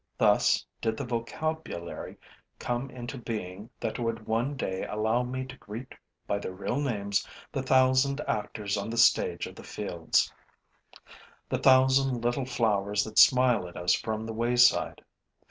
[0.17, 2.17] Thus did the vocabulary
[2.57, 5.93] come into being that would one day allow me to greet
[6.25, 10.33] by their real names the thousand actors on the stage of the fields,
[11.49, 15.03] the thousand little flowers that smile at us from the wayside.